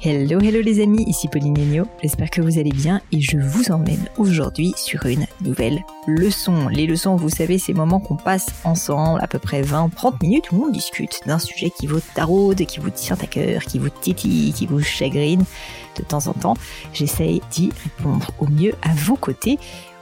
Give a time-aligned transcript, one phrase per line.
[0.00, 1.84] Hello, hello les amis, ici Pauline Negno.
[2.00, 6.68] J'espère que vous allez bien et je vous emmène aujourd'hui sur une nouvelle leçon.
[6.68, 10.66] Les leçons, vous savez, ces moments qu'on passe ensemble, à peu près 20-30 minutes où
[10.66, 14.52] on discute d'un sujet qui vous taraude, qui vous tient à cœur, qui vous titille,
[14.52, 15.42] qui vous chagrine.
[15.96, 16.54] De temps en temps,
[16.92, 19.58] j'essaye d'y répondre au mieux à vos côtés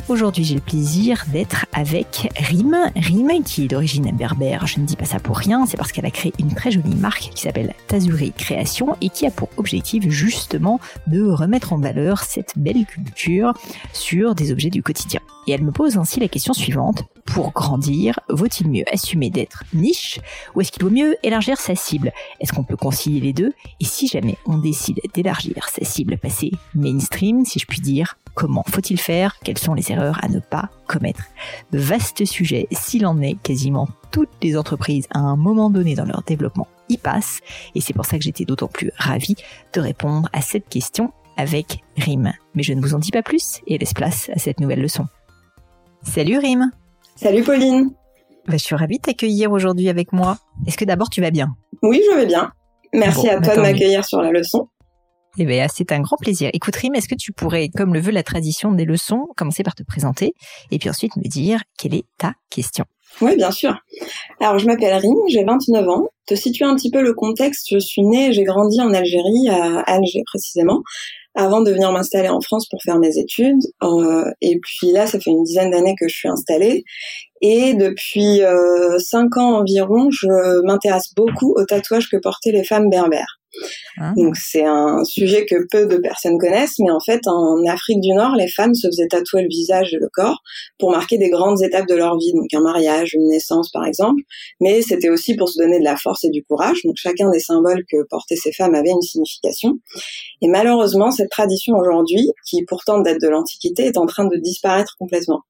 [0.09, 2.77] Aujourd'hui, j'ai le plaisir d'être avec Rim.
[2.95, 6.07] Rim, qui est d'origine berbère, je ne dis pas ça pour rien, c'est parce qu'elle
[6.07, 10.09] a créé une très jolie marque qui s'appelle Tazuri Création et qui a pour objectif
[10.09, 13.53] justement de remettre en valeur cette belle culture
[13.93, 15.21] sur des objets du quotidien.
[15.49, 17.03] Et elle me pose ainsi la question suivante.
[17.25, 20.21] Pour grandir, vaut-il mieux assumer d'être niche
[20.55, 22.13] ou est-ce qu'il vaut mieux élargir sa cible?
[22.41, 23.53] Est-ce qu'on peut concilier les deux?
[23.81, 28.63] Et si jamais on décide d'élargir sa cible, passer mainstream, si je puis dire, comment
[28.69, 31.25] faut-il faire Quelles sont les erreurs à ne pas commettre
[31.73, 36.23] Vaste sujet, s'il en est, quasiment toutes les entreprises à un moment donné dans leur
[36.23, 37.41] développement y passent,
[37.75, 39.35] et c'est pour ça que j'étais d'autant plus ravie
[39.73, 42.33] de répondre à cette question avec Rim.
[42.55, 45.07] Mais je ne vous en dis pas plus et laisse place à cette nouvelle leçon.
[46.03, 46.71] Salut Rim.
[47.17, 47.91] Salut Pauline.
[48.47, 50.39] Bah, je suis ravie de t'accueillir aujourd'hui avec moi.
[50.67, 51.57] Est-ce que d'abord tu vas bien?
[51.83, 52.53] Oui, je vais bien.
[52.93, 54.69] Merci à bah, toi de m'accueillir sur la leçon.
[55.39, 56.51] Eh bien, c'est un grand plaisir.
[56.53, 59.75] Écoute, Rim, est-ce que tu pourrais, comme le veut la tradition des leçons, commencer par
[59.75, 60.35] te présenter
[60.71, 62.85] et puis ensuite me dire quelle est ta question?
[63.21, 63.75] Oui, bien sûr.
[64.41, 66.09] Alors, je m'appelle Rim, j'ai 29 ans.
[66.27, 69.81] Te situer un petit peu le contexte, je suis née, j'ai grandi en Algérie, à
[69.81, 70.83] Alger précisément
[71.37, 73.61] avant de venir m'installer en France pour faire mes études.
[73.83, 76.85] Euh, et puis là, ça fait une dizaine d'années que je suis installée.
[77.43, 82.89] Et depuis euh, cinq ans environ, je m'intéresse beaucoup aux tatouages que portaient les femmes
[82.89, 83.39] berbères.
[83.99, 84.13] Ah.
[84.17, 88.13] Donc c'est un sujet que peu de personnes connaissent, mais en fait en Afrique du
[88.13, 90.43] Nord, les femmes se faisaient tatouer le visage et le corps
[90.79, 94.23] pour marquer des grandes étapes de leur vie, donc un mariage, une naissance par exemple,
[94.61, 96.79] mais c'était aussi pour se donner de la force et du courage.
[96.85, 99.79] Donc chacun des symboles que portaient ces femmes avait une signification.
[100.43, 104.97] Et malheureusement, cette tradition aujourd'hui, qui pourtant date de l'Antiquité, est en train de disparaître
[104.99, 105.43] complètement.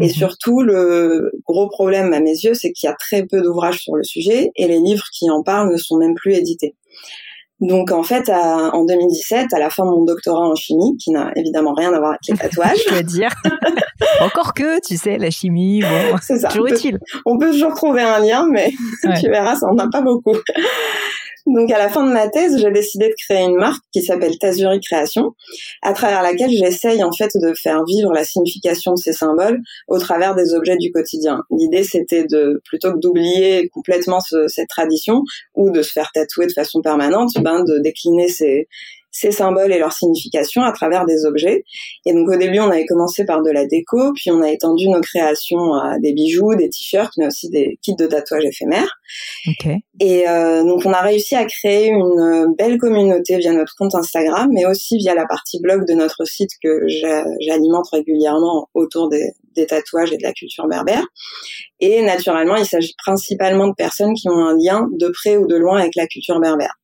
[0.00, 0.10] Et mhm.
[0.10, 3.94] surtout, le gros problème à mes yeux, c'est qu'il y a très peu d'ouvrages sur
[3.94, 6.74] le sujet et les livres qui en parlent ne sont même plus édités.
[7.60, 11.30] Donc en fait, en 2017, à la fin de mon doctorat en chimie, qui n'a
[11.36, 13.30] évidemment rien à voir avec les tatouages, je dois dire.
[14.20, 16.98] Encore que, tu sais, la chimie, bon, c'est toujours utile.
[17.26, 18.72] On peut toujours trouver un lien, mais
[19.20, 20.36] tu verras, ça en a pas beaucoup.
[21.54, 24.36] Donc à la fin de ma thèse, j'ai décidé de créer une marque qui s'appelle
[24.38, 25.36] Tazuri Création,
[25.82, 29.98] à travers laquelle j'essaye en fait de faire vivre la signification de ces symboles au
[29.98, 31.44] travers des objets du quotidien.
[31.56, 35.22] L'idée c'était de plutôt que d'oublier complètement cette tradition
[35.54, 38.66] ou de se faire tatouer de façon permanente, ben de décliner ces
[39.14, 41.64] ces symboles et leur signification à travers des objets.
[42.04, 44.88] Et donc au début, on avait commencé par de la déco, puis on a étendu
[44.88, 48.98] nos créations à des bijoux, des t-shirts, mais aussi des kits de tatouage éphémères.
[49.48, 49.84] Okay.
[50.00, 54.50] Et euh, donc on a réussi à créer une belle communauté via notre compte Instagram,
[54.52, 56.84] mais aussi via la partie blog de notre site que
[57.40, 61.04] j'alimente régulièrement autour des, des tatouages et de la culture berbère.
[61.78, 65.54] Et naturellement, il s'agit principalement de personnes qui ont un lien de près ou de
[65.54, 66.74] loin avec la culture berbère.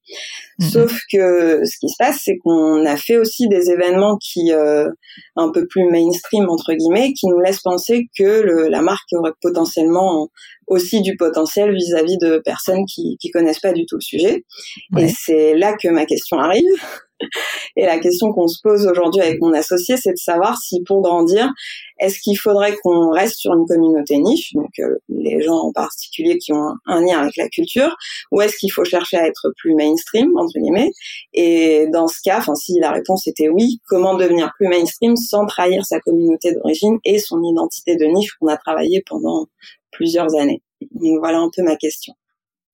[0.60, 4.88] Sauf que ce qui se passe, c'est qu'on a fait aussi des événements qui euh,
[5.36, 9.32] un peu plus mainstream entre guillemets, qui nous laissent penser que le, la marque aurait
[9.40, 10.28] potentiellement
[10.66, 14.44] aussi du potentiel vis-à-vis de personnes qui qui connaissent pas du tout le sujet.
[14.98, 16.62] Et c'est là que ma question arrive.
[17.76, 21.02] Et la question qu'on se pose aujourd'hui avec mon associé, c'est de savoir si pour
[21.02, 21.50] grandir,
[21.98, 26.38] est-ce qu'il faudrait qu'on reste sur une communauté niche, donc euh, les gens en particulier
[26.38, 27.94] qui ont un, lien avec la culture,
[28.32, 30.90] ou est-ce qu'il faut chercher à être plus mainstream entre guillemets?
[31.34, 35.46] Et dans ce cas, enfin si la réponse était oui, comment devenir plus mainstream sans
[35.46, 39.46] trahir sa communauté d'origine et son identité de niche qu'on a travaillé pendant
[39.90, 40.62] plusieurs années?
[40.92, 42.14] Donc voilà un peu ma question.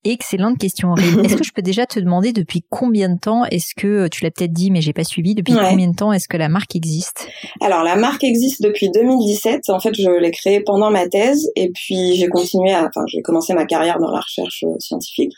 [0.04, 0.94] Excellente question,
[1.24, 4.30] Est-ce que je peux déjà te demander depuis combien de temps est-ce que tu l'as
[4.30, 5.34] peut-être dit, mais j'ai pas suivi.
[5.34, 7.28] Depuis combien de temps est-ce que la marque existe?
[7.60, 9.68] Alors la marque existe depuis 2017.
[9.70, 13.20] En fait, je l'ai créée pendant ma thèse et puis j'ai continué à, enfin, j'ai
[13.22, 15.32] commencé ma carrière dans la recherche euh, scientifique.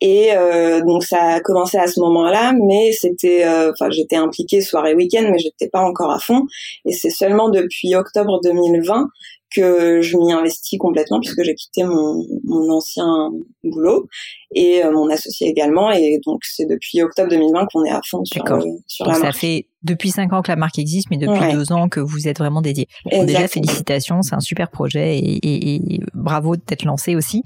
[0.00, 4.60] Et euh, donc ça a commencé à ce moment-là, mais c'était, euh, enfin j'étais impliquée
[4.60, 6.42] soirée week-end, mais j'étais pas encore à fond.
[6.84, 9.08] Et c'est seulement depuis octobre 2020
[9.54, 13.30] que je m'y investis complètement puisque j'ai quitté mon, mon, ancien
[13.64, 14.06] boulot
[14.54, 18.24] et euh, mon associé également et donc c'est depuis octobre 2020 qu'on est à fond
[18.24, 21.18] sur, euh, sur donc la ça fait depuis cinq ans que la marque existe, mais
[21.18, 22.88] depuis deux ans que vous êtes vraiment dédié.
[23.10, 27.42] déjà, félicitations, c'est un super projet et, et, bravo d'être lancé aussi.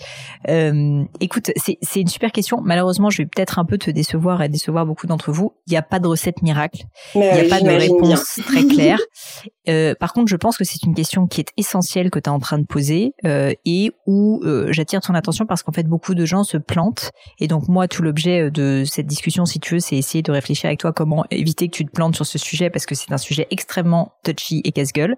[0.48, 2.60] Euh, écoute, c'est une super question.
[2.62, 5.52] Malheureusement, je vais peut-être un peu te décevoir et décevoir beaucoup d'entre vous.
[5.66, 6.84] Il n'y a pas de recette miracle.
[7.14, 8.98] Il n'y a pas de réponse très claire.
[9.68, 12.32] Euh, par contre, je pense que c'est une question qui est essentielle que tu es
[12.32, 16.14] en train de poser euh, et où euh, j'attire ton attention parce qu'en fait, beaucoup
[16.14, 17.12] de gens se plantent.
[17.38, 20.66] Et donc, moi, tout l'objet de cette discussion, si tu veux, c'est essayer de réfléchir
[20.68, 23.18] avec toi comment éviter que tu te plantes sur ce sujet parce que c'est un
[23.18, 25.16] sujet extrêmement touchy et casse-gueule.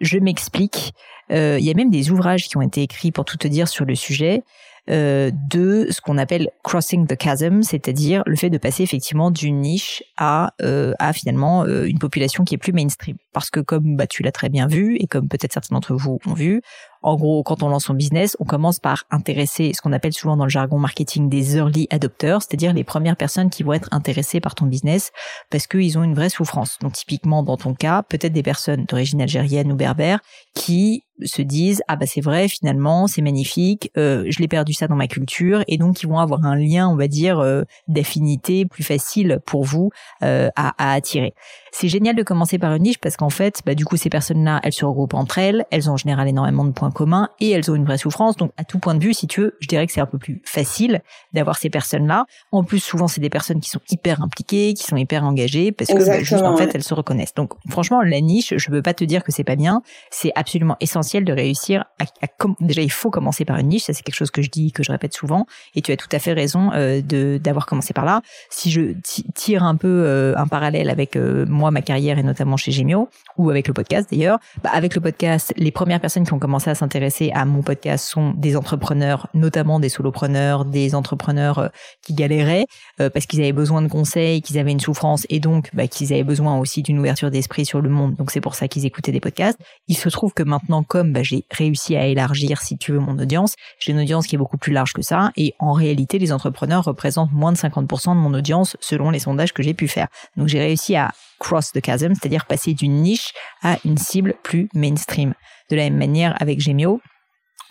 [0.00, 0.92] Je m'explique.
[1.30, 3.68] Euh, il y a même des ouvrages qui ont été écrits pour tout te dire
[3.68, 4.42] sur le sujet.
[4.90, 9.62] Euh, de ce qu'on appelle crossing the chasm, c'est-à-dire le fait de passer effectivement d'une
[9.62, 13.16] niche à, euh, à finalement euh, une population qui est plus mainstream.
[13.32, 16.18] Parce que comme bah, tu l'as très bien vu et comme peut-être certains d'entre vous
[16.26, 16.60] ont vu,
[17.04, 20.38] en gros, quand on lance son business, on commence par intéresser ce qu'on appelle souvent
[20.38, 24.40] dans le jargon marketing des early adopters, c'est-à-dire les premières personnes qui vont être intéressées
[24.40, 25.12] par ton business
[25.50, 26.78] parce qu'ils ont une vraie souffrance.
[26.80, 30.20] Donc typiquement dans ton cas, peut-être des personnes d'origine algérienne ou berbère
[30.54, 34.88] qui se disent ah bah c'est vrai finalement c'est magnifique euh, je l'ai perdu ça
[34.88, 38.66] dans ma culture et donc ils vont avoir un lien on va dire euh, d'affinité
[38.66, 39.90] plus facile pour vous
[40.22, 41.34] euh, à, attirer.
[41.72, 44.60] C'est génial de commencer par une niche parce qu'en fait, bah, du coup, ces personnes-là,
[44.62, 47.70] elles se regroupent entre elles, elles ont en général énormément de points communs et elles
[47.70, 48.36] ont une vraie souffrance.
[48.36, 50.16] Donc, à tout point de vue, si tu veux, je dirais que c'est un peu
[50.16, 51.02] plus facile
[51.34, 52.24] d'avoir ces personnes-là.
[52.52, 55.90] En plus, souvent, c'est des personnes qui sont hyper impliquées, qui sont hyper engagées parce
[55.92, 57.34] que bah, juste, en fait, elles se reconnaissent.
[57.34, 59.82] Donc, franchement, la niche, je veux pas te dire que c'est pas bien.
[60.10, 62.26] C'est absolument essentiel de réussir à,
[62.60, 63.82] déjà, il faut commencer par une niche.
[63.82, 65.46] Ça, c'est quelque chose que je dis, que je répète souvent.
[65.74, 68.22] Et tu as tout à fait raison euh, de d'avoir commencé par là.
[68.50, 68.94] Si je
[69.34, 73.08] tire un peu euh, un parallèle avec euh, moi ma carrière et notamment chez Gemio
[73.36, 74.38] ou avec le podcast d'ailleurs.
[74.62, 78.04] Bah, avec le podcast, les premières personnes qui ont commencé à s'intéresser à mon podcast
[78.04, 81.68] sont des entrepreneurs, notamment des solopreneurs, des entrepreneurs euh,
[82.02, 82.66] qui galéraient
[83.00, 86.12] euh, parce qu'ils avaient besoin de conseils, qu'ils avaient une souffrance et donc bah, qu'ils
[86.12, 88.16] avaient besoin aussi d'une ouverture d'esprit sur le monde.
[88.16, 89.58] Donc c'est pour ça qu'ils écoutaient des podcasts.
[89.88, 93.18] Il se trouve que maintenant, comme bah, j'ai réussi à élargir, si tu veux, mon
[93.18, 96.32] audience, j'ai une audience qui est beaucoup plus large que ça et en réalité, les
[96.32, 100.08] entrepreneurs représentent moins de 50% de mon audience selon les sondages que j'ai pu faire.
[100.36, 103.32] Donc j'ai réussi à cross the chasm, c'est-à-dire passer d'une niche
[103.62, 105.32] à une cible plus mainstream.
[105.70, 107.00] De la même manière avec Gemio,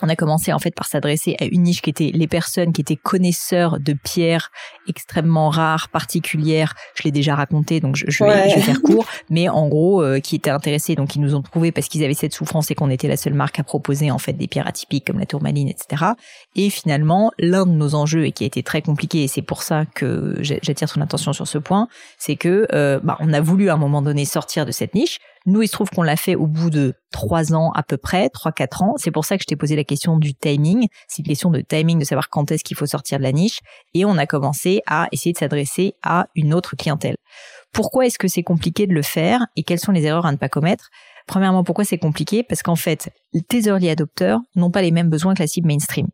[0.04, 2.82] on a commencé en fait par s'adresser à une niche qui était les personnes qui
[2.82, 4.52] étaient connaisseurs de pierres
[4.88, 6.74] extrêmement rares, particulières.
[6.96, 9.06] Je l'ai déjà raconté, donc je, vais, faire court.
[9.30, 12.14] Mais en gros, euh, qui étaient intéressés, donc ils nous ont trouvé parce qu'ils avaient
[12.14, 15.06] cette souffrance et qu'on était la seule marque à proposer en fait des pierres atypiques
[15.06, 16.04] comme la tourmaline, etc.
[16.56, 19.64] Et finalement, l'un de nos enjeux et qui a été très compliqué, et c'est pour
[19.64, 21.88] ça que j'attire son attention sur ce point,
[22.18, 25.20] c'est que euh, bah, on a voulu à un moment donné sortir de cette niche
[25.46, 28.30] nous, il se trouve qu'on l'a fait au bout de trois ans à peu près,
[28.30, 28.94] trois, quatre ans.
[28.98, 30.88] C'est pour ça que je t'ai posé la question du timing.
[31.08, 33.60] C'est une question de timing, de savoir quand est-ce qu'il faut sortir de la niche.
[33.94, 37.16] Et on a commencé à essayer de s'adresser à une autre clientèle.
[37.74, 40.38] Pourquoi est-ce que c'est compliqué de le faire et quelles sont les erreurs à ne
[40.38, 40.90] pas commettre?
[41.28, 42.44] Premièrement, pourquoi c'est compliqué?
[42.44, 43.10] Parce qu'en fait,
[43.48, 46.08] tes early adopteurs n'ont pas les mêmes besoins que la cible mainstream.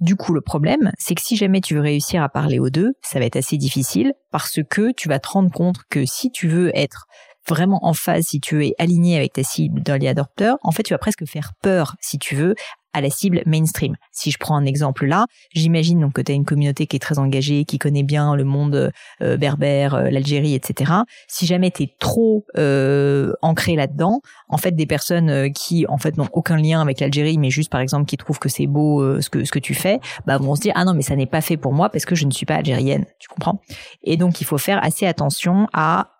[0.00, 2.92] Du coup, le problème, c'est que si jamais tu veux réussir à parler aux deux,
[3.02, 6.48] ça va être assez difficile parce que tu vas te rendre compte que si tu
[6.48, 7.06] veux être
[7.48, 10.94] vraiment en phase, si tu es aligné avec ta cible d'early adopter, en fait, tu
[10.94, 12.54] vas presque faire peur, si tu veux,
[12.96, 13.94] à la cible mainstream.
[14.10, 17.00] Si je prends un exemple là, j'imagine donc que tu as une communauté qui est
[17.00, 20.92] très engagée, qui connaît bien le monde euh, berbère, euh, l'Algérie, etc.
[21.28, 26.16] Si jamais tu es trop euh, ancré là-dedans, en fait des personnes qui en fait
[26.16, 29.28] n'ont aucun lien avec l'Algérie, mais juste par exemple qui trouvent que c'est beau ce
[29.28, 31.42] que ce que tu fais, bah vont se dire ah non mais ça n'est pas
[31.42, 33.60] fait pour moi parce que je ne suis pas algérienne, tu comprends?
[34.04, 36.15] Et donc il faut faire assez attention à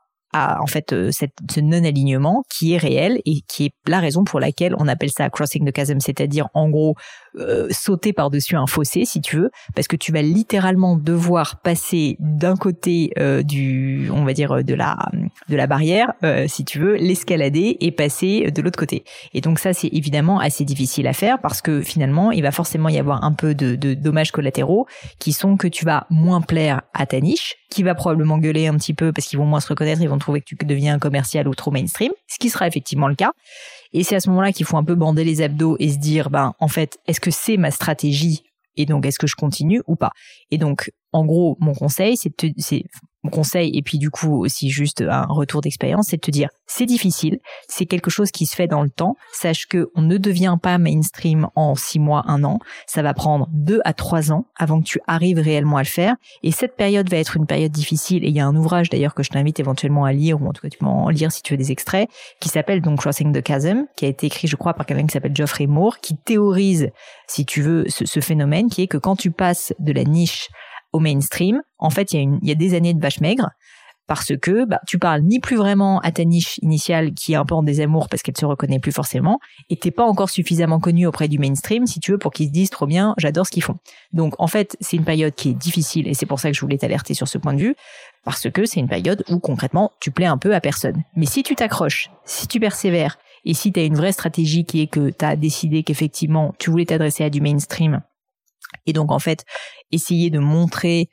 [0.61, 4.75] en fait euh, ce non-alignement qui est réel et qui est la raison pour laquelle
[4.79, 6.95] on appelle ça crossing the chasm, c'est-à-dire en gros
[7.39, 12.17] euh, sauter par-dessus un fossé si tu veux, parce que tu vas littéralement devoir passer
[12.19, 14.97] d'un côté euh, du, on va dire de la
[15.49, 16.13] de la barrière,
[16.47, 19.05] si tu veux, l'escalader et passer de l'autre côté.
[19.35, 22.89] Et donc ça c'est évidemment assez difficile à faire parce que finalement il va forcément
[22.89, 24.87] y avoir un peu de, de dommages collatéraux
[25.19, 28.75] qui sont que tu vas moins plaire à ta niche, qui va probablement gueuler un
[28.75, 30.99] petit peu parce qu'ils vont moins se reconnaître, ils vont trouver que tu deviens un
[30.99, 33.31] commercial ou trop mainstream, ce qui sera effectivement le cas.
[33.93, 36.31] Et c'est à ce moment-là qu'il faut un peu bander les abdos et se dire,
[36.31, 38.43] ben, en fait, est-ce que c'est ma stratégie
[38.77, 40.11] et donc est-ce que je continue ou pas?
[40.51, 42.33] Et donc, en gros, mon conseil, c'est
[43.27, 46.49] mon conseil, et puis du coup aussi juste un retour d'expérience, c'est de te dire
[46.67, 49.17] c'est difficile, c'est quelque chose qui se fait dans le temps.
[49.33, 52.59] Sache que on ne devient pas mainstream en six mois, un an.
[52.87, 56.15] Ça va prendre deux à trois ans avant que tu arrives réellement à le faire.
[56.43, 58.25] Et cette période va être une période difficile.
[58.25, 60.53] Et il y a un ouvrage d'ailleurs que je t'invite éventuellement à lire, ou en
[60.53, 62.09] tout cas tu peux en lire si tu veux des extraits,
[62.41, 65.13] qui s'appelle donc Crossing the Chasm, qui a été écrit, je crois, par quelqu'un qui
[65.13, 66.91] s'appelle Geoffrey Moore, qui théorise,
[67.27, 70.49] si tu veux, ce phénomène qui est que quand tu passes de la niche
[70.97, 73.51] au mainstream, en fait, il y, a des années de vache maigre
[74.07, 77.45] parce que bah, tu parles ni plus vraiment à ta niche initiale qui est un
[77.45, 81.07] peu en désamour parce qu'elle se reconnaît plus forcément et t'es pas encore suffisamment connu
[81.07, 83.65] auprès du mainstream si tu veux pour qu'ils se disent trop bien j'adore ce qu'ils
[83.65, 83.77] font.
[84.13, 86.61] Donc en fait c'est une période qui est difficile et c'est pour ça que je
[86.61, 87.75] voulais t'alerter sur ce point de vue
[88.25, 91.03] parce que c'est une période où concrètement tu plais un peu à personne.
[91.17, 94.83] Mais si tu t'accroches si tu persévères et si tu as une vraie stratégie qui
[94.83, 98.03] est que tu as décidé qu'effectivement tu voulais t'adresser à du mainstream
[98.87, 99.45] et donc en fait,
[99.91, 101.09] essayer de montrer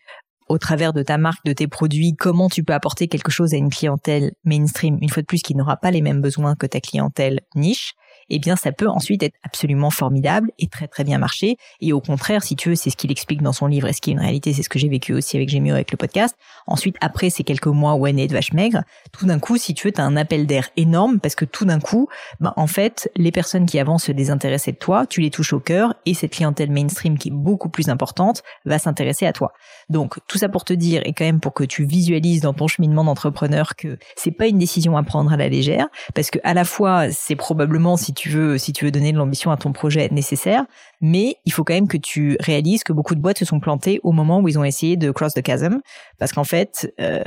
[0.49, 3.57] au travers de ta marque, de tes produits, comment tu peux apporter quelque chose à
[3.57, 6.79] une clientèle mainstream, une fois de plus, qui n'aura pas les mêmes besoins que ta
[6.79, 7.93] clientèle niche,
[8.29, 11.57] eh bien ça peut ensuite être absolument formidable et très très bien marcher.
[11.81, 14.01] Et au contraire, si tu veux, c'est ce qu'il explique dans son livre, et ce
[14.01, 16.35] qui est une réalité, c'est ce que j'ai vécu aussi avec Gémio avec le podcast.
[16.67, 19.87] Ensuite, après ces quelques mois elle est de vache maigre, tout d'un coup, si tu
[19.87, 22.07] veux, tu as un appel d'air énorme parce que tout d'un coup,
[22.39, 25.59] bah, en fait, les personnes qui avant se désintéressaient de toi, tu les touches au
[25.59, 29.51] cœur et cette clientèle mainstream qui est beaucoup plus importante va s'intéresser à toi.
[29.89, 32.67] Donc tout ça pour te dire et quand même pour que tu visualises dans ton
[32.67, 36.53] cheminement d'entrepreneur que c'est pas une décision à prendre à la légère parce que à
[36.53, 40.65] la fois c'est probablement si si tu veux donner de l'ambition à ton projet nécessaire,
[41.01, 43.99] mais il faut quand même que tu réalises que beaucoup de boîtes se sont plantées
[44.03, 45.79] au moment où ils ont essayé de cross the chasm,
[46.19, 47.21] parce qu'en fait, euh,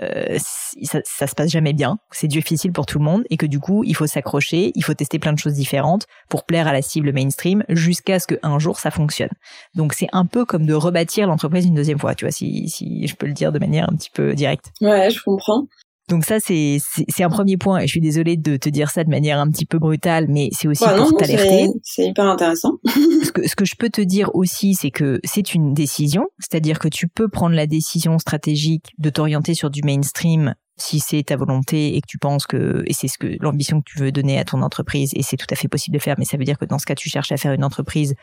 [0.83, 3.61] ça, ça se passe jamais bien, c'est difficile pour tout le monde, et que du
[3.61, 6.83] coup, il faut s'accrocher, il faut tester plein de choses différentes pour plaire à la
[6.83, 9.31] cible mainstream, jusqu'à ce qu'un jour ça fonctionne.
[9.75, 13.07] Donc c'est un peu comme de rebâtir l'entreprise une deuxième fois, tu vois, si, si
[13.07, 14.73] je peux le dire de manière un petit peu directe.
[14.81, 15.67] Ouais, je comprends.
[16.09, 17.81] Donc ça, c'est c'est un premier point.
[17.81, 20.51] Et je suis désolée de te dire ça de manière un petit peu brutale, mais
[20.53, 21.69] c'est aussi pour t'alerter.
[21.83, 22.75] C'est hyper intéressant.
[22.85, 26.27] ce, que, ce que je peux te dire aussi, c'est que c'est une décision.
[26.39, 31.23] C'est-à-dire que tu peux prendre la décision stratégique de t'orienter sur du mainstream si c'est
[31.23, 34.13] ta volonté et que tu penses que et c'est ce que l'ambition que tu veux
[34.13, 36.45] donner à ton entreprise et c'est tout à fait possible de faire mais ça veut
[36.45, 38.15] dire que dans ce cas tu cherches à faire une entreprise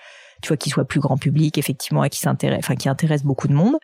[0.44, 3.48] tu vois, qui soit plus grand public, effectivement, et qui s'intéresse, enfin, qui intéresse beaucoup
[3.48, 3.78] de monde.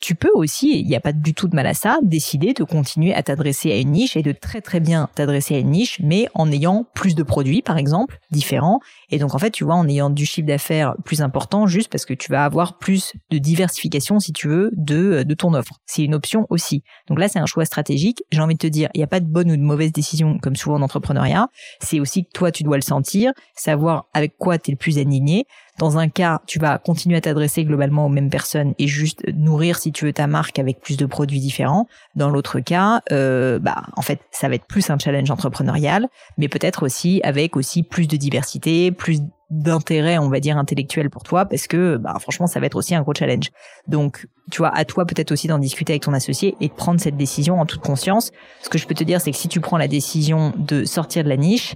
[0.00, 2.64] Tu peux aussi, il n'y a pas du tout de mal à ça, décider de
[2.64, 6.00] continuer à t'adresser à une niche et de très très bien t'adresser à une niche,
[6.02, 8.80] mais en ayant plus de produits, par exemple, différents.
[9.10, 12.04] Et donc, en fait, tu vois, en ayant du chiffre d'affaires plus important, juste parce
[12.04, 15.74] que tu vas avoir plus de diversification, si tu veux, de, de ton offre.
[15.86, 16.82] C'est une option aussi.
[17.06, 18.24] Donc là, c'est un choix stratégique.
[18.32, 20.38] J'ai envie de te dire, il n'y a pas de bonne ou de mauvaise décision,
[20.38, 21.48] comme souvent en entrepreneuriat.
[21.80, 24.98] C'est aussi que toi, tu dois le sentir, savoir avec quoi tu es le plus
[24.98, 25.46] aligné.
[25.80, 29.78] Dans un cas, tu vas continuer à t'adresser globalement aux mêmes personnes et juste nourrir,
[29.78, 31.86] si tu veux, ta marque avec plus de produits différents.
[32.14, 36.48] Dans l'autre cas, euh, bah, en fait, ça va être plus un challenge entrepreneurial, mais
[36.48, 41.46] peut-être aussi avec aussi plus de diversité, plus d'intérêt, on va dire, intellectuel pour toi,
[41.46, 43.50] parce que, bah, franchement, ça va être aussi un gros challenge.
[43.88, 47.00] Donc, tu vois, à toi peut-être aussi d'en discuter avec ton associé et de prendre
[47.00, 48.32] cette décision en toute conscience.
[48.60, 51.24] Ce que je peux te dire, c'est que si tu prends la décision de sortir
[51.24, 51.74] de la niche,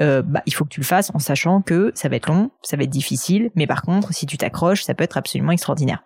[0.00, 2.50] euh, bah, il faut que tu le fasses en sachant que ça va être long,
[2.62, 6.02] ça va être difficile, mais par contre, si tu t'accroches, ça peut être absolument extraordinaire.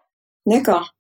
[0.47, 0.95] D'accord.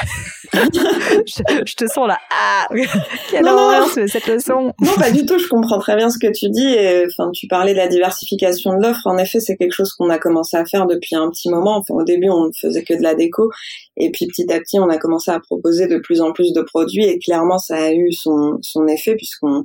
[0.54, 2.18] je, te sens là.
[2.30, 2.66] Ah,
[3.30, 4.72] quelle horreur cette leçon.
[4.80, 5.38] Non, pas du tout.
[5.38, 6.76] Je comprends très bien ce que tu dis.
[7.06, 9.06] Enfin, tu parlais de la diversification de l'offre.
[9.06, 11.76] En effet, c'est quelque chose qu'on a commencé à faire depuis un petit moment.
[11.76, 13.50] Enfin, au début, on ne faisait que de la déco,
[13.96, 16.62] et puis petit à petit, on a commencé à proposer de plus en plus de
[16.62, 17.04] produits.
[17.04, 19.64] Et clairement, ça a eu son, son effet puisqu'on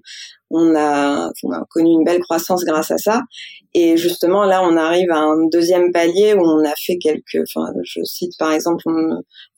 [0.51, 3.21] on a, on a connu une belle croissance grâce à ça.
[3.73, 7.71] Et justement, là, on arrive à un deuxième palier où on a fait quelques, enfin,
[7.83, 8.83] je cite par exemple,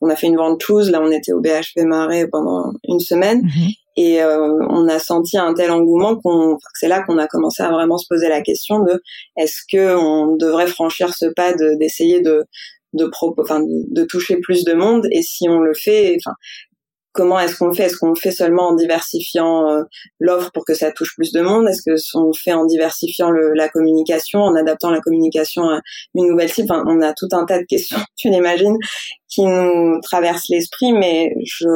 [0.01, 0.89] on, a fait une vente chose.
[0.89, 3.41] Là, on était au BHV Marais pendant une semaine.
[3.43, 3.69] Mhm.
[3.99, 7.71] Et euh, on a senti un tel engouement qu'on, c'est là qu'on a commencé à
[7.71, 9.01] vraiment se poser la question de
[9.37, 12.45] est-ce que on devrait franchir ce pas d'essayer de
[12.93, 15.07] de, de, enfin, de toucher plus de monde?
[15.11, 16.35] Et si on le fait, enfin,
[17.17, 17.83] comment est-ce qu'on fait?
[17.83, 19.81] Est-ce qu'on fait seulement en diversifiant euh,
[20.19, 21.67] l'offre pour que ça touche plus de monde?
[21.67, 25.81] Est-ce que on fait en diversifiant le, la communication, en adaptant la communication à
[26.13, 26.71] une nouvelle cible?
[26.71, 28.77] On a tout un tas de questions, tu l'imagines,
[29.27, 31.67] qui nous traversent l'esprit, mais je,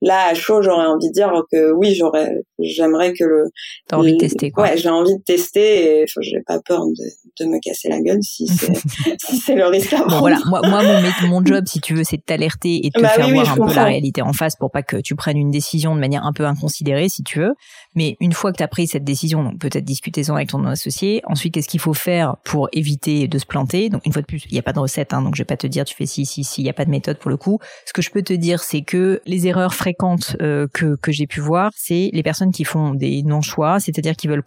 [0.00, 3.44] là à chaud j'aurais envie de dire que oui j'aurais j'aimerais que le
[3.88, 4.64] t'as envie de tester quoi.
[4.64, 8.22] Ouais j'ai envie de tester et j'ai pas peur de, de me casser la gueule
[8.22, 8.74] si c'est
[9.20, 10.18] si c'est le risque à prendre.
[10.20, 10.38] voilà.
[10.46, 13.08] Moi moi mon, mon job si tu veux c'est de t'alerter et de te bah
[13.08, 15.94] faire voir un peu la réalité en face pour pas que tu prennes une décision
[15.94, 17.54] de manière un peu inconsidérée si tu veux
[17.94, 21.22] mais une fois que tu as pris cette décision peut-être discutez-en avec ton associé.
[21.24, 23.88] Ensuite qu'est-ce qu'il faut faire pour éviter de se planter?
[23.88, 25.46] Donc une fois de plus il y a pas de recette hein, donc je vais
[25.46, 27.30] pas te dire tu fais si si si il y a pas de méthode pour
[27.30, 27.58] le coup.
[27.86, 31.40] Ce que je peux te dire c'est que les erreurs fréquentes euh, que, j'ai pu
[31.40, 34.44] voir, c'est les personnes qui font des non-choix, c'est-à-dire qui veulent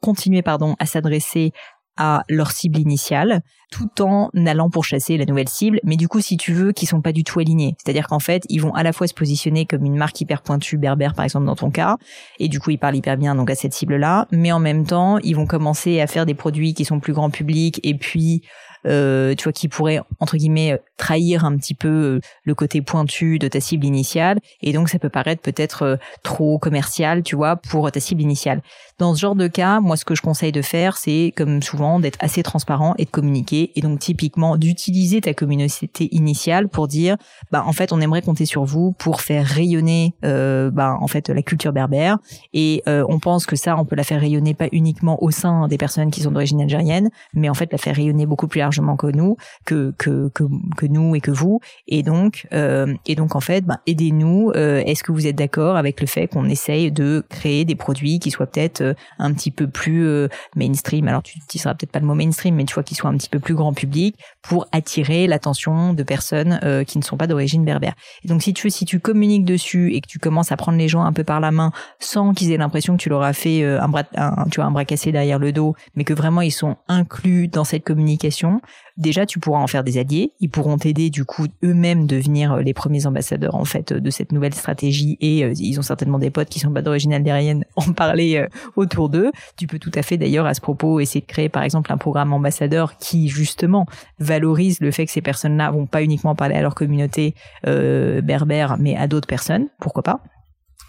[0.00, 1.52] continuer pardon à s'adresser
[1.96, 6.20] à leur cible initiale, tout en allant pour chasser la nouvelle cible, mais du coup,
[6.20, 7.74] si tu veux, qui sont pas du tout alignés.
[7.78, 10.78] C'est-à-dire qu'en fait, ils vont à la fois se positionner comme une marque hyper pointue,
[10.78, 11.96] berbère par exemple dans ton cas,
[12.38, 15.18] et du coup, ils parlent hyper bien donc à cette cible-là, mais en même temps,
[15.18, 18.42] ils vont commencer à faire des produits qui sont plus grand public, et puis
[18.86, 23.38] euh, tu vois, qui pourrait entre guillemets trahir un petit peu euh, le côté pointu
[23.38, 27.56] de ta cible initiale, et donc ça peut paraître peut-être euh, trop commercial, tu vois,
[27.56, 28.62] pour ta cible initiale.
[28.98, 32.00] Dans ce genre de cas, moi, ce que je conseille de faire, c'est comme souvent
[32.00, 37.16] d'être assez transparent et de communiquer, et donc typiquement d'utiliser ta communauté initiale pour dire,
[37.50, 41.28] bah en fait, on aimerait compter sur vous pour faire rayonner, euh, bah en fait,
[41.28, 42.18] la culture berbère,
[42.52, 45.78] et on pense que ça, on peut la faire rayonner pas uniquement au sein des
[45.78, 49.06] personnes qui sont d'origine algérienne, mais en fait la faire rayonner beaucoup plus largement que
[49.06, 50.44] nous, que que que,
[50.76, 51.60] que nous et que vous.
[51.86, 54.52] Et donc, euh, et donc en fait, bah, aidez-nous.
[54.56, 58.18] Euh, est-ce que vous êtes d'accord avec le fait qu'on essaye de créer des produits
[58.18, 61.08] qui soient peut-être euh, un petit peu plus mainstream?
[61.08, 63.28] Alors tu n'utiliseras peut-être pas le mot mainstream, mais tu vois, qui soient un petit
[63.28, 67.94] peu plus grand public pour attirer l'attention de personnes qui ne sont pas d'origine berbère.
[68.24, 70.88] Et donc si tu si tu communiques dessus et que tu commences à prendre les
[70.88, 73.64] gens un peu par la main sans qu'ils aient l'impression que tu leur as fait
[73.64, 74.04] un bras,
[74.50, 77.64] tu vois, un bras cassé derrière le dos, mais que vraiment ils sont inclus dans
[77.64, 78.59] cette communication,
[78.96, 82.62] déjà tu pourras en faire des alliés, ils pourront t'aider du coup eux-mêmes devenir euh,
[82.62, 86.30] les premiers ambassadeurs en fait de cette nouvelle stratégie et euh, ils ont certainement des
[86.30, 89.30] potes qui sont pas d'origine algérienne en parler euh, autour d'eux.
[89.56, 91.98] Tu peux tout à fait d'ailleurs à ce propos essayer de créer par exemple un
[91.98, 93.86] programme ambassadeur qui justement
[94.18, 98.96] valorise le fait que ces personnes-là vont pas uniquement parler à leur communauté berbère mais
[98.96, 100.20] à d'autres personnes, pourquoi pas?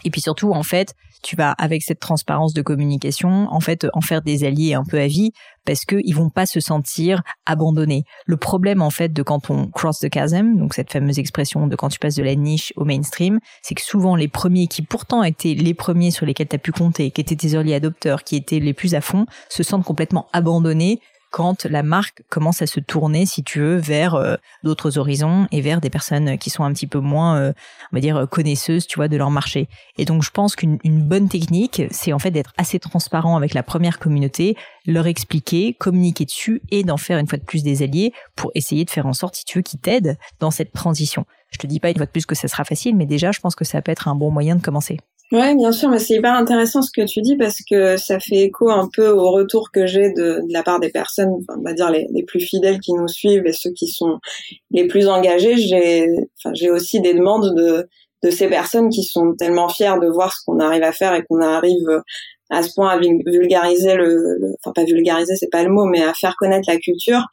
[0.03, 4.01] Et puis surtout, en fait, tu vas avec cette transparence de communication, en fait, en
[4.01, 5.31] faire des alliés un peu à vie,
[5.65, 8.03] parce que ils vont pas se sentir abandonnés.
[8.25, 11.75] Le problème, en fait, de quand on cross the chasm, donc cette fameuse expression de
[11.75, 15.23] quand tu passes de la niche au mainstream, c'est que souvent les premiers qui pourtant
[15.23, 18.35] étaient les premiers sur lesquels tu as pu compter, qui étaient tes early adopters, qui
[18.35, 20.99] étaient les plus à fond, se sentent complètement abandonnés
[21.31, 25.61] quand la marque commence à se tourner, si tu veux, vers euh, d'autres horizons et
[25.61, 27.53] vers des personnes qui sont un petit peu moins, euh,
[27.91, 29.67] on va dire, connaisseuses, tu vois, de leur marché.
[29.97, 33.63] Et donc, je pense qu'une bonne technique, c'est en fait d'être assez transparent avec la
[33.63, 38.13] première communauté, leur expliquer, communiquer dessus et d'en faire une fois de plus des alliés
[38.35, 41.25] pour essayer de faire en sorte, si tu veux, qu'ils t'aident dans cette transition.
[41.51, 43.39] Je te dis pas une fois de plus que ça sera facile, mais déjà, je
[43.39, 44.97] pense que ça peut être un bon moyen de commencer.
[45.31, 48.43] Ouais, bien sûr, mais c'est hyper intéressant ce que tu dis parce que ça fait
[48.43, 51.89] écho un peu au retour que j'ai de, la part des personnes, on va dire
[51.89, 54.19] les, les, plus fidèles qui nous suivent et ceux qui sont
[54.71, 55.55] les plus engagés.
[55.55, 56.05] J'ai,
[56.37, 57.87] enfin, j'ai aussi des demandes de,
[58.23, 61.23] de ces personnes qui sont tellement fiers de voir ce qu'on arrive à faire et
[61.23, 62.01] qu'on arrive
[62.49, 66.03] à ce point à vulgariser le, le enfin pas vulgariser, c'est pas le mot, mais
[66.03, 67.23] à faire connaître la culture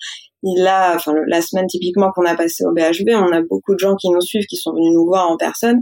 [0.42, 3.79] il a, enfin, la semaine typiquement qu'on a passé au BHB, on a beaucoup de
[3.79, 5.81] gens qui nous suivent, qui sont venus nous voir en personne,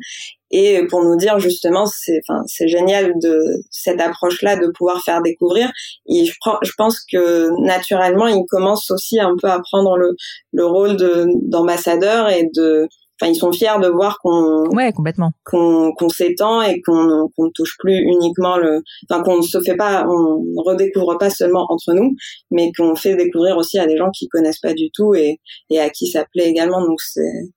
[0.51, 3.41] et pour nous dire justement, c'est, enfin, c'est génial de
[3.71, 5.71] cette approche-là de pouvoir faire découvrir.
[6.09, 6.33] Et je,
[6.79, 10.15] pense que naturellement, ils commencent aussi un peu à prendre le,
[10.53, 12.87] le rôle de, d'ambassadeur et de
[13.21, 15.33] enfin ils sont fiers de voir qu'on ouais complètement.
[15.45, 19.61] qu'on qu'on s'étend et qu'on qu'on ne touche plus uniquement le enfin qu'on ne se
[19.61, 22.15] fait pas on redécouvre pas seulement entre nous
[22.51, 25.81] mais qu'on fait découvrir aussi à des gens qui connaissent pas du tout et et
[25.81, 26.81] à qui ça plaît également.
[26.81, 27.51] Donc c'est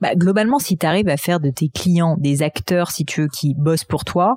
[0.00, 3.28] bah, globalement, si tu arrives à faire de tes clients des acteurs, si tu veux,
[3.28, 4.36] qui bossent pour toi,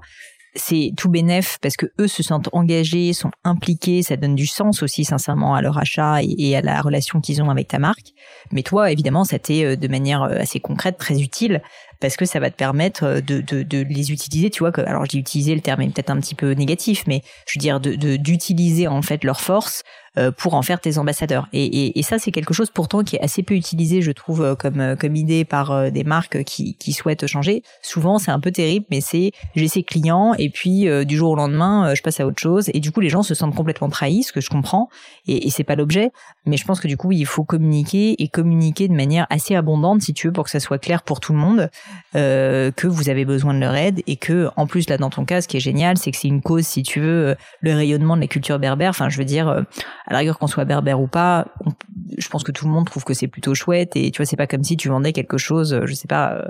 [0.58, 4.84] c'est tout bénéf parce que eux se sentent engagés, sont impliqués, ça donne du sens
[4.84, 8.14] aussi sincèrement à leur achat et, à la relation qu'ils ont avec ta marque.
[8.52, 11.62] Mais toi, évidemment, ça t'est euh, de manière euh, assez concrète très utile
[12.00, 14.50] parce que ça va te permettre euh, de, de, de les utiliser.
[14.50, 17.22] Tu vois, que, alors j'ai utilisé le terme est peut-être un petit peu négatif, mais
[17.48, 19.84] je veux dire de d'utiliser en fait leur force
[20.38, 21.48] pour en faire tes ambassadeurs.
[21.54, 24.42] Et, et, et ça, c'est quelque chose pourtant qui est assez peu utilisé, je trouve,
[24.42, 27.62] euh, comme euh, comme idée par des marques qui, qui souhaitent changer.
[27.82, 31.36] Souvent, c'est un peu terrible, mais c'est j'ai ces clients et puis du jour au
[31.36, 32.70] lendemain, je passe à autre chose.
[32.74, 34.90] Et du coup, les gens se sentent complètement trahis, ce que je comprends.
[35.28, 36.12] Et, et c'est pas l'objet.
[36.46, 40.02] Mais je pense que du coup, il faut communiquer et communiquer de manière assez abondante,
[40.02, 41.70] si tu veux, pour que ça soit clair pour tout le monde
[42.16, 45.26] euh, que vous avez besoin de leur aide et que, en plus, là, dans ton
[45.26, 48.16] cas, ce qui est génial, c'est que c'est une cause, si tu veux, le rayonnement
[48.16, 48.90] de la culture berbère.
[48.90, 49.66] Enfin, je veux dire
[50.08, 51.48] à la rigueur qu'on soit berbère ou pas,
[52.18, 54.38] je pense que tout le monde trouve que c'est plutôt chouette et tu vois c'est
[54.38, 56.48] pas comme si tu vendais quelque chose, je sais pas, euh,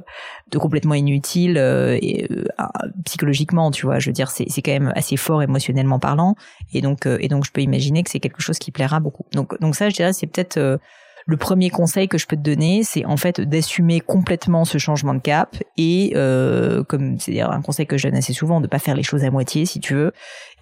[0.51, 2.65] de complètement inutile euh, euh,
[3.05, 3.97] psychologiquement, tu vois.
[3.97, 6.35] Je veux dire c'est c'est quand même assez fort émotionnellement parlant
[6.71, 9.25] et donc et donc je peux imaginer que c'est quelque chose qui plaira beaucoup.
[9.33, 10.79] Donc donc ça je dirais c'est peut-être
[11.27, 15.13] le premier conseil que je peux te donner, c'est en fait d'assumer complètement ce changement
[15.13, 18.79] de cap et euh, comme c'est un conseil que je donne assez souvent, de pas
[18.79, 20.13] faire les choses à moitié si tu veux,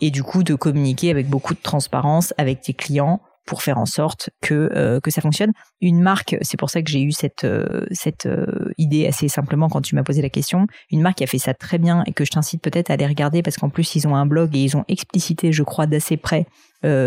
[0.01, 3.85] et du coup de communiquer avec beaucoup de transparence avec tes clients pour faire en
[3.85, 5.51] sorte que euh, que ça fonctionne.
[5.81, 9.69] Une marque, c'est pour ça que j'ai eu cette euh, cette euh, idée assez simplement
[9.69, 10.67] quand tu m'as posé la question.
[10.91, 13.07] Une marque qui a fait ça très bien et que je t'incite peut-être à aller
[13.07, 16.17] regarder parce qu'en plus ils ont un blog et ils ont explicité, je crois, d'assez
[16.17, 16.45] près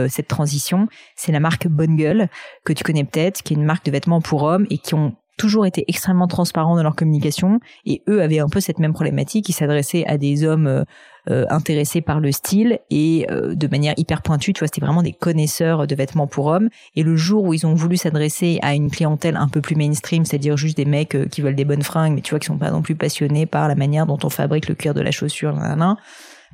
[0.08, 0.88] cette transition.
[1.14, 2.28] C'est la marque Bonne Gueule
[2.64, 5.14] que tu connais peut-être, qui est une marque de vêtements pour hommes et qui ont
[5.38, 9.48] toujours été extrêmement transparents dans leur communication et eux avaient un peu cette même problématique.
[9.48, 10.84] Ils s'adressaient à des hommes
[11.30, 14.52] euh, intéressés par le style et euh, de manière hyper pointue.
[14.52, 16.70] Tu vois, c'était vraiment des connaisseurs de vêtements pour hommes.
[16.96, 20.24] Et le jour où ils ont voulu s'adresser à une clientèle un peu plus mainstream,
[20.24, 22.58] c'est-à-dire juste des mecs euh, qui veulent des bonnes fringues, mais tu vois, qui sont
[22.58, 25.54] pas non plus passionnés par la manière dont on fabrique le cuir de la chaussure,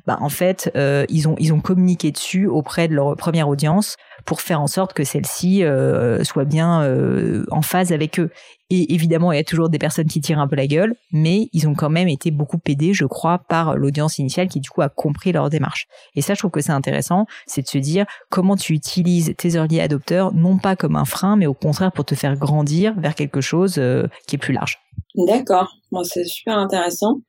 [0.05, 3.97] bah en fait euh, ils ont ils ont communiqué dessus auprès de leur première audience
[4.25, 8.31] pour faire en sorte que celle-ci euh, soit bien euh, en phase avec eux.
[8.71, 11.49] Et évidemment, il y a toujours des personnes qui tirent un peu la gueule, mais
[11.53, 14.81] ils ont quand même été beaucoup aidés, je crois, par l'audience initiale qui du coup
[14.81, 15.85] a compris leur démarche.
[16.15, 19.49] Et ça, je trouve que c'est intéressant, c'est de se dire comment tu utilises tes
[19.53, 23.13] early adopteurs, non pas comme un frein, mais au contraire pour te faire grandir vers
[23.13, 23.79] quelque chose
[24.27, 24.79] qui est plus large.
[25.15, 27.19] D'accord, bon, c'est super intéressant.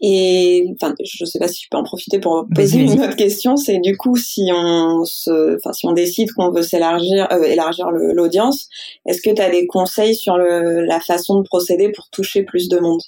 [0.00, 3.56] Et enfin, je sais pas si je peux en profiter pour poser une autre question.
[3.56, 7.90] C'est du coup, si on se, enfin, si on décide qu'on veut s'élargir, euh, élargir
[7.90, 8.68] l'audience,
[9.06, 12.68] est-ce que tu as des conseils sur le, la façon de procéder pour toucher plus
[12.68, 13.00] de monde?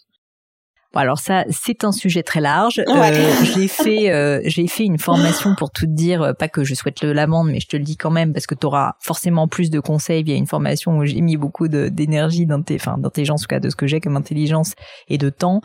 [0.94, 2.82] Alors ça, c'est un sujet très large.
[2.88, 6.64] Euh, j'ai fait, euh, j'ai fait une formation pour tout te dire, euh, pas que
[6.64, 8.94] je souhaite le l'amende, mais je te le dis quand même parce que tu auras
[9.00, 13.42] forcément plus de conseils via une formation où j'ai mis beaucoup d'énergie, enfin d'intelligence en
[13.42, 14.74] tout cas de ce que j'ai comme intelligence
[15.08, 15.60] et de temps,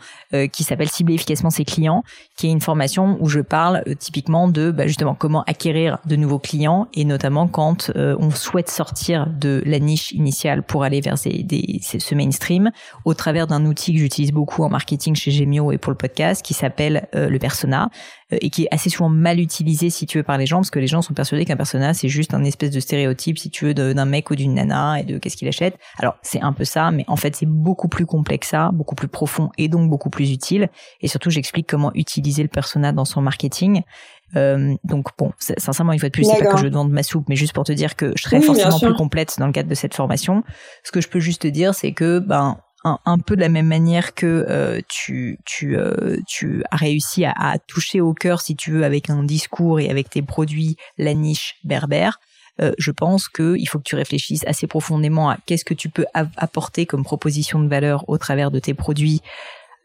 [0.52, 2.02] qui s'appelle cibler efficacement ses clients,
[2.36, 6.38] qui est une formation où je parle typiquement de bah, justement comment acquérir de nouveaux
[6.38, 11.80] clients et notamment quand on souhaite sortir de la niche initiale pour aller vers des,
[11.82, 12.70] ce mainstream
[13.04, 16.44] au travers d'un outil que j'utilise beaucoup en marketing chez Gemio et pour le podcast
[16.44, 17.90] qui s'appelle euh, le persona
[18.32, 20.70] euh, et qui est assez souvent mal utilisé si tu veux par les gens parce
[20.70, 23.66] que les gens sont persuadés qu'un persona c'est juste un espèce de stéréotype si tu
[23.66, 25.78] veux d'un mec ou d'une nana et de qu'est-ce qu'il achète.
[25.98, 29.08] Alors c'est un peu ça mais en fait c'est beaucoup plus complexe ça, beaucoup plus
[29.08, 30.68] profond et donc beaucoup plus utile
[31.00, 33.82] et surtout j'explique comment utiliser le persona dans son marketing
[34.36, 37.28] euh, donc bon, sincèrement, une fois de plus, c'est pas que je demande ma soupe,
[37.28, 39.74] mais juste pour te dire que je serai forcément plus complète dans le cadre de
[39.74, 40.42] cette formation.
[40.84, 43.66] Ce que je peux juste te dire, c'est que ben un, peu de la même
[43.66, 48.56] manière que euh, tu tu euh, tu as réussi à, à, toucher au cœur si
[48.56, 52.18] tu veux avec un discours et avec tes produits la niche berbère.
[52.60, 56.04] Euh, je pense qu'il faut que tu réfléchisses assez profondément à qu'est-ce que tu peux
[56.12, 59.20] apporter comme proposition de valeur au travers de tes produits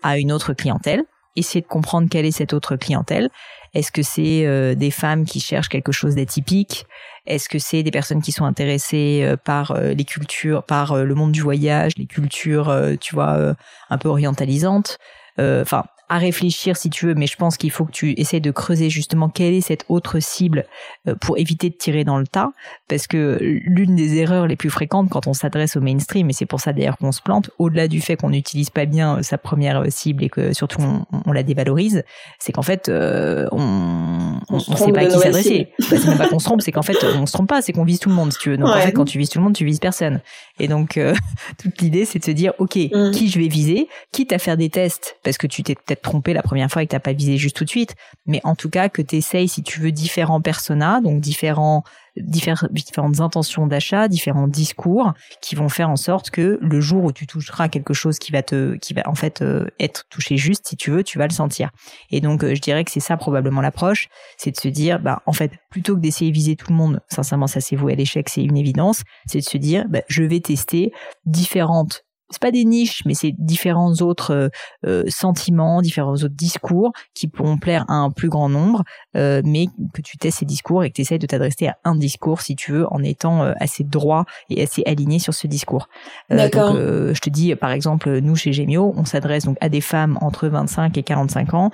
[0.03, 1.03] à une autre clientèle.
[1.35, 3.29] Essayer de comprendre quelle est cette autre clientèle.
[3.73, 6.85] Est-ce que c'est des femmes qui cherchent quelque chose d'atypique?
[7.27, 11.03] Est-ce que c'est des personnes qui sont intéressées euh, par euh, les cultures, par euh,
[11.03, 13.55] le monde du voyage, les cultures, tu vois,
[13.89, 14.97] un peu orientalisantes?
[15.39, 18.51] Enfin, à réfléchir si tu veux, mais je pense qu'il faut que tu essaies de
[18.51, 20.65] creuser justement quelle est cette autre cible
[21.07, 22.51] euh, pour éviter de tirer dans le tas,
[22.87, 26.45] parce que l'une des erreurs les plus fréquentes quand on s'adresse au mainstream, et c'est
[26.45, 29.37] pour ça d'ailleurs qu'on se plante, au-delà du fait qu'on n'utilise pas bien euh, sa
[29.37, 30.81] première euh, cible et que surtout
[31.25, 32.03] on, la dévalorise,
[32.39, 35.69] c'est qu'en fait on on, sait pas à qui s'adresser.
[35.79, 37.73] Bah, c'est même pas qu'on se trompe, c'est qu'en fait on se trompe pas, c'est
[37.73, 38.57] qu'on vise tout le monde si tu veux.
[38.57, 40.21] Donc en fait quand tu vises tout le monde, tu vises personne.
[40.59, 40.99] Et donc
[41.61, 43.11] toute l'idée c'est de se dire ok mmh.
[43.11, 46.33] qui je vais viser, quitte à faire des tests parce que tu t'es peut-être trompé
[46.33, 48.69] la première fois et que t'as pas visé juste tout de suite, mais en tout
[48.69, 51.83] cas que tu essayes, si tu veux, différents personas, donc différents,
[52.15, 57.27] différentes intentions d'achat, différents discours qui vont faire en sorte que le jour où tu
[57.27, 60.75] toucheras quelque chose qui va te, qui va en fait euh, être touché juste, si
[60.75, 61.69] tu veux, tu vas le sentir.
[62.11, 64.07] Et donc, euh, je dirais que c'est ça probablement l'approche,
[64.37, 67.01] c'est de se dire, bah, en fait, plutôt que d'essayer de viser tout le monde,
[67.09, 70.23] sincèrement, ça c'est voué à l'échec, c'est une évidence, c'est de se dire, bah, je
[70.23, 70.91] vais tester
[71.25, 74.49] différentes c'est pas des niches, mais c'est différents autres euh,
[74.85, 78.83] euh, sentiments, différents autres discours qui pourront plaire à un plus grand nombre,
[79.15, 81.95] euh, mais que tu testes ces discours et que tu essayes de t'adresser à un
[81.95, 85.87] discours si tu veux, en étant assez droit et assez aligné sur ce discours.
[86.29, 86.73] D'accord.
[86.73, 86.81] Donc,
[87.13, 90.47] je te dis, par exemple, nous chez Gemio, on s'adresse donc à des femmes entre
[90.47, 91.71] 25 et 45 ans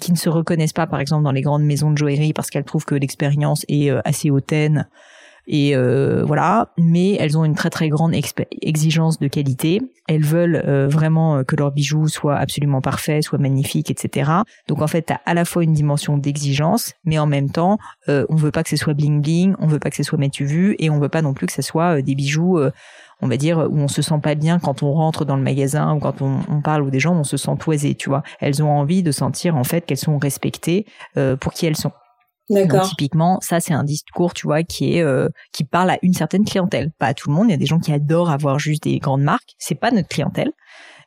[0.00, 2.64] qui ne se reconnaissent pas, par exemple, dans les grandes maisons de joaillerie parce qu'elles
[2.64, 4.88] trouvent que l'expérience est assez hautaine
[5.52, 8.14] et euh, voilà, mais elles ont une très très grande
[8.62, 9.82] exigence de qualité.
[10.06, 14.30] Elles veulent euh, vraiment euh, que leurs bijoux soient absolument parfaits, soient magnifiques, etc.
[14.68, 17.78] Donc en fait, tu as à la fois une dimension d'exigence, mais en même temps,
[18.08, 20.20] euh, on veut pas que ce soit bling bling, on veut pas que ce soit
[20.28, 22.60] tu vu, et on veut pas non plus que ce soit des bijoux
[23.22, 25.94] on va dire, où on se sent pas bien quand on rentre dans le magasin
[25.94, 28.22] ou quand on, parle ou des gens, on se sent toisé, tu vois.
[28.38, 30.86] Elles ont envie de sentir en fait qu'elles sont respectées
[31.40, 31.92] pour qui elles sont.
[32.50, 32.88] D'accord.
[32.88, 36.44] typiquement, ça c'est un discours, tu vois, qui est euh, qui parle à une certaine
[36.44, 37.46] clientèle, pas à tout le monde.
[37.48, 40.08] Il y a des gens qui adorent avoir juste des grandes marques, c'est pas notre
[40.08, 40.52] clientèle.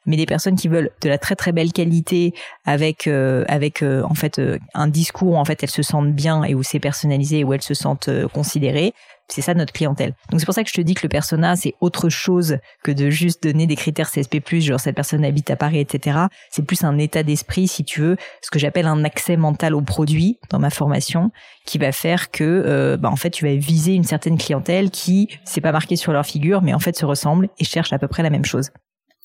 [0.05, 2.33] Mais des personnes qui veulent de la très très belle qualité
[2.65, 4.41] avec euh, avec euh, en fait
[4.73, 7.61] un discours où en fait elles se sentent bien et où c'est personnalisé où elles
[7.61, 8.93] se sentent considérées,
[9.27, 10.13] c'est ça notre clientèle.
[10.29, 12.91] Donc c'est pour ça que je te dis que le persona, c'est autre chose que
[12.91, 16.17] de juste donner des critères CSP+, genre cette personne habite à Paris, etc.
[16.51, 19.81] C'est plus un état d'esprit, si tu veux, ce que j'appelle un accès mental au
[19.81, 21.31] produit dans ma formation,
[21.65, 25.29] qui va faire que, euh, bah, en fait, tu vas viser une certaine clientèle qui,
[25.45, 28.07] c'est pas marqué sur leur figure, mais en fait se ressemble et cherche à peu
[28.07, 28.69] près la même chose.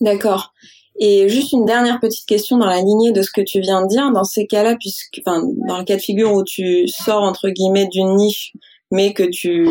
[0.00, 0.52] D'accord.
[1.00, 3.88] Et juste une dernière petite question dans la lignée de ce que tu viens de
[3.88, 4.10] dire.
[4.12, 7.86] Dans ces cas-là, puisque, enfin, dans le cas de figure où tu sors entre guillemets
[7.86, 8.52] d'une niche
[8.90, 9.66] mais que tu,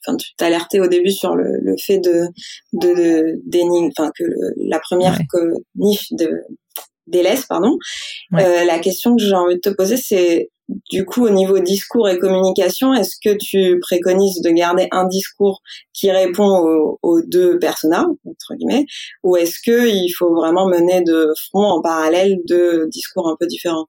[0.00, 2.26] enfin, tu t'alertais au début sur le, le fait de,
[2.72, 4.24] de, enfin, que
[4.68, 6.30] la première que, niche de,
[7.06, 7.76] délaisse, pardon.
[8.34, 10.50] Euh, la question que j'ai envie de te poser, c'est
[10.90, 15.60] du coup au niveau discours et communication, est-ce que tu préconises de garder un discours
[15.92, 18.86] qui répond aux, aux deux personnages entre guillemets,
[19.22, 23.46] ou est-ce que il faut vraiment mener de front en parallèle deux discours un peu
[23.46, 23.86] différents?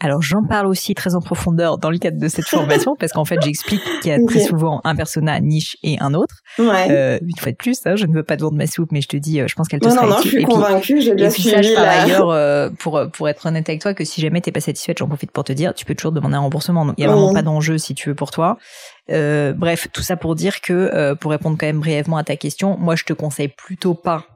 [0.00, 3.24] Alors j'en parle aussi très en profondeur dans le cadre de cette formation parce qu'en
[3.24, 6.36] fait j'explique qu'il y a très souvent un persona niche et un autre.
[6.58, 6.88] Ouais.
[6.90, 9.00] Euh, une fois de plus, hein, je ne veux pas te vendre ma soupe, mais
[9.00, 11.00] je te dis, euh, je pense qu'elle te non, sera non, non, je suis convaincue,
[11.00, 14.20] j'ai et puis sache par ailleurs, euh, pour pour être honnête avec toi, que si
[14.20, 16.84] jamais t'es pas satisfaite, j'en profite pour te dire, tu peux toujours demander un remboursement.
[16.84, 18.58] Donc il y a vraiment pas d'enjeu si tu veux pour toi.
[19.10, 22.36] Euh, bref, tout ça pour dire que euh, pour répondre quand même brièvement à ta
[22.36, 24.26] question, moi je te conseille plutôt pas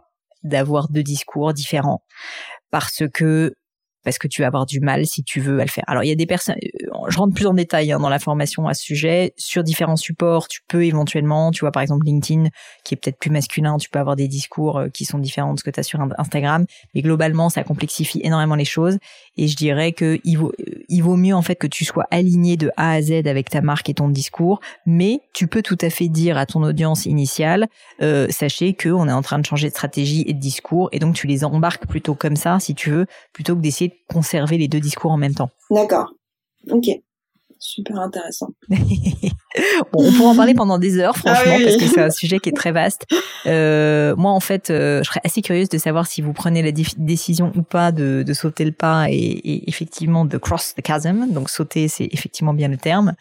[0.42, 2.02] d'avoir deux discours différents
[2.70, 3.52] parce que
[4.04, 5.84] parce que tu vas avoir du mal si tu veux à le faire.
[5.86, 8.18] Alors il y a des personnes, euh, je rentre plus en détail hein, dans la
[8.18, 9.32] formation à ce sujet.
[9.36, 12.48] Sur différents supports, tu peux éventuellement, tu vois par exemple LinkedIn,
[12.84, 15.58] qui est peut-être plus masculin, tu peux avoir des discours euh, qui sont différents de
[15.58, 16.66] ce que tu as sur Instagram.
[16.94, 18.98] Mais globalement, ça complexifie énormément les choses.
[19.36, 20.52] Et je dirais que euh,
[20.88, 23.60] il vaut mieux en fait que tu sois aligné de A à Z avec ta
[23.60, 24.60] marque et ton discours.
[24.86, 27.66] Mais tu peux tout à fait dire à ton audience initiale,
[28.30, 31.14] sachez que on est en train de changer de stratégie et de discours, et donc
[31.14, 34.80] tu les embarques plutôt comme ça, si tu veux, plutôt que d'essayer conserver les deux
[34.80, 35.50] discours en même temps.
[35.70, 36.12] D'accord.
[36.70, 36.86] Ok.
[37.64, 38.48] Super intéressant.
[38.68, 38.76] bon,
[39.94, 42.48] on pourrait en parler pendant des heures, ah franchement, parce que c'est un sujet qui
[42.48, 43.06] est très vaste.
[43.44, 46.70] Euh, moi, en fait, euh, je serais assez curieuse de savoir si vous prenez la
[46.70, 51.32] décision ou pas de, de sauter le pas et, et, effectivement de cross the chasm.
[51.32, 53.14] Donc sauter, c'est effectivement bien le terme.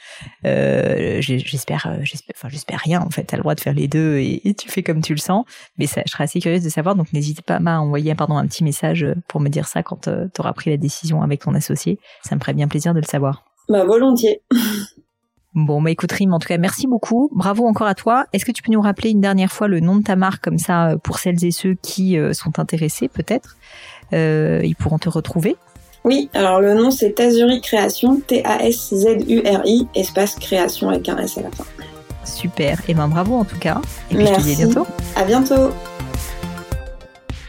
[0.45, 3.01] Euh, j'espère, j'espère, enfin j'espère rien.
[3.01, 5.15] En fait, t'as le droit de faire les deux et, et, tu fais comme tu
[5.15, 5.43] le sens.
[5.79, 6.93] Mais ça, je serais assez curieuse de savoir.
[6.95, 10.27] Donc n'hésite pas à envoyer pardon un petit message pour me dire ça quand euh,
[10.31, 11.97] tu auras pris la décision avec ton associé.
[12.21, 13.50] Ça me ferait bien plaisir de le savoir.
[13.71, 14.41] Bah, volontiers.
[15.53, 17.29] Bon, bah écoute Rim, en tout cas, merci beaucoup.
[17.33, 18.25] Bravo encore à toi.
[18.31, 20.57] Est-ce que tu peux nous rappeler une dernière fois le nom de ta marque comme
[20.57, 23.57] ça pour celles et ceux qui euh, sont intéressés peut-être
[24.13, 25.57] euh, Ils pourront te retrouver?
[26.03, 31.51] Oui, alors le nom c'est Tazuri Création, T-A-S-Z-U-R-I, espace création avec un S à la
[31.51, 31.65] fin.
[32.23, 33.81] Super, et ben bravo en tout cas.
[34.09, 34.87] Et puis je te dis à bientôt.
[35.15, 35.71] À bientôt.